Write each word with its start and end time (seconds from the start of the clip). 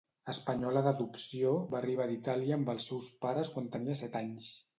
Espanyola 0.31 0.81
d'adopció, 0.87 1.51
va 1.73 1.77
arribar 1.81 2.07
d'Itàlia 2.13 2.57
amb 2.57 2.73
els 2.75 2.89
seus 2.93 3.11
pares 3.27 3.53
quan 3.59 3.71
tenia 3.79 4.01
set 4.03 4.21
anys. 4.25 4.51